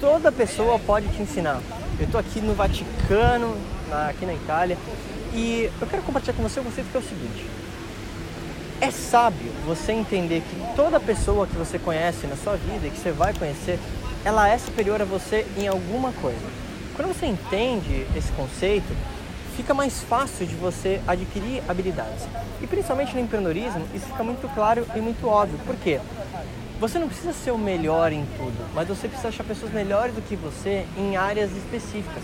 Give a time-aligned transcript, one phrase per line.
[0.00, 1.60] toda pessoa pode te ensinar.
[1.98, 3.54] Eu estou aqui no Vaticano,
[4.08, 4.76] aqui na Itália,
[5.34, 7.46] e eu quero compartilhar com você um conceito que é o seguinte.
[8.80, 12.98] É sábio você entender que toda pessoa que você conhece na sua vida e que
[12.98, 13.78] você vai conhecer,
[14.24, 16.40] ela é superior a você em alguma coisa.
[16.96, 18.88] Quando você entende esse conceito,
[19.54, 22.26] fica mais fácil de você adquirir habilidades.
[22.62, 25.58] E principalmente no empreendedorismo, isso fica muito claro e muito óbvio.
[25.66, 26.00] Por quê?
[26.80, 30.22] Você não precisa ser o melhor em tudo, mas você precisa achar pessoas melhores do
[30.22, 32.22] que você em áreas específicas.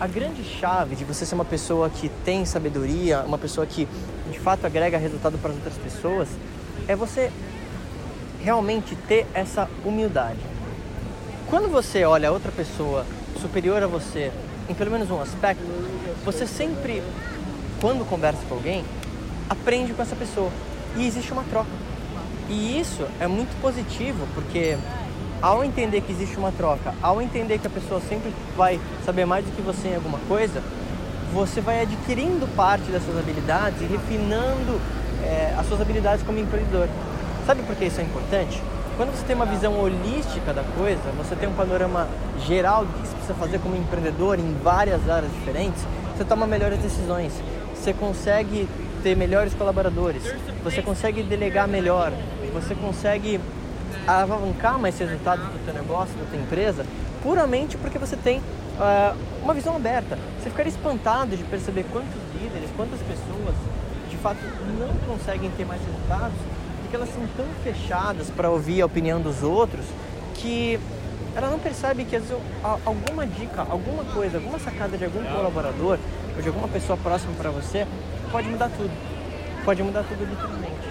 [0.00, 3.86] A grande chave de você ser uma pessoa que tem sabedoria, uma pessoa que
[4.32, 6.26] de fato agrega resultado para as outras pessoas,
[6.88, 7.30] é você
[8.42, 10.40] realmente ter essa humildade.
[11.50, 13.04] Quando você olha outra pessoa
[13.42, 14.32] superior a você
[14.70, 15.62] em pelo menos um aspecto,
[16.24, 17.02] você sempre,
[17.78, 18.82] quando conversa com alguém,
[19.50, 20.50] aprende com essa pessoa
[20.96, 21.85] e existe uma troca.
[22.48, 24.76] E isso é muito positivo, porque
[25.42, 29.44] ao entender que existe uma troca, ao entender que a pessoa sempre vai saber mais
[29.44, 30.62] do que você em alguma coisa,
[31.32, 34.80] você vai adquirindo parte dessas habilidades e refinando
[35.24, 36.88] é, as suas habilidades como empreendedor.
[37.44, 38.62] Sabe por que isso é importante?
[38.96, 42.08] Quando você tem uma visão holística da coisa, você tem um panorama
[42.46, 45.84] geral do que você precisa fazer como empreendedor em várias áreas diferentes,
[46.16, 47.32] você toma melhores decisões.
[47.86, 48.68] Você consegue
[49.00, 50.24] ter melhores colaboradores,
[50.64, 52.12] você consegue delegar melhor,
[52.52, 53.38] você consegue
[54.04, 56.84] alavancar mais resultados do teu negócio, da tua empresa,
[57.22, 60.18] puramente porque você tem uh, uma visão aberta.
[60.42, 63.54] Você ficaria espantado de perceber quantos líderes, quantas pessoas
[64.10, 64.40] de fato
[64.80, 66.38] não conseguem ter mais resultados
[66.82, 69.86] porque elas são tão fechadas para ouvir a opinião dos outros
[70.34, 70.80] que
[71.36, 72.42] ela não percebe que às vezes
[72.84, 75.98] alguma dica, alguma coisa, alguma sacada de algum colaborador
[76.34, 77.86] ou de alguma pessoa próxima para você
[78.32, 78.90] pode mudar tudo.
[79.62, 80.88] Pode mudar tudo literalmente.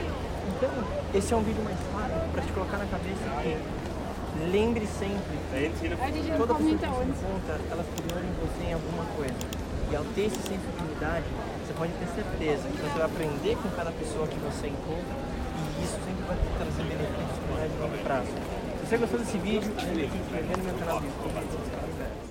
[0.55, 0.69] Então,
[1.15, 3.57] esse é um vídeo mais rápido para te colocar na cabeça que
[4.51, 5.35] lembre sempre,
[6.37, 9.33] toda pessoa que você encontra, elas superior em você em alguma coisa.
[9.91, 11.25] E ao ter esse senso de unidade,
[11.65, 15.15] você pode ter certeza que você vai aprender com cada pessoa que você encontra
[15.57, 18.64] e isso sempre vai te trazer benefícios no médio e longo prazo.
[18.85, 22.24] Se você gostou desse vídeo, se inscrever no meu canal do YouTube.